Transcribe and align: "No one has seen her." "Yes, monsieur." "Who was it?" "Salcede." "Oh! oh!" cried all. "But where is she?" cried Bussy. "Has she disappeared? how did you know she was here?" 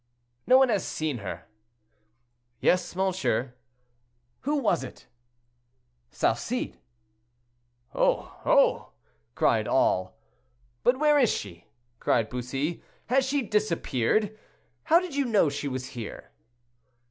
"No 0.47 0.57
one 0.57 0.69
has 0.69 0.83
seen 0.83 1.19
her." 1.19 1.45
"Yes, 2.59 2.95
monsieur." 2.95 3.53
"Who 4.39 4.55
was 4.57 4.83
it?" 4.83 5.05
"Salcede." 6.09 6.79
"Oh! 7.93 8.35
oh!" 8.43 8.93
cried 9.35 9.67
all. 9.67 10.17
"But 10.83 10.97
where 10.97 11.19
is 11.19 11.29
she?" 11.31 11.67
cried 11.99 12.29
Bussy. 12.31 12.81
"Has 13.09 13.25
she 13.25 13.43
disappeared? 13.43 14.35
how 14.85 14.99
did 14.99 15.15
you 15.15 15.25
know 15.25 15.49
she 15.49 15.67
was 15.67 15.89
here?" 15.89 16.31